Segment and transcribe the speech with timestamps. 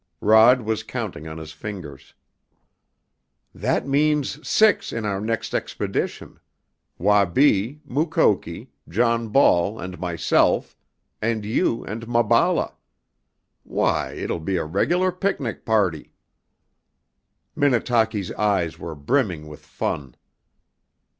[0.19, 2.15] Rod was counting on his fingers.
[3.53, 6.39] "That means six in our next expedition,
[6.97, 10.75] Wabi, Mukoki, John Ball and myself,
[11.21, 12.73] and you and Maballa.
[13.61, 16.11] Why, it'll be a regular picnic party!"
[17.55, 20.15] Minnetaki's eyes were brimming with fun.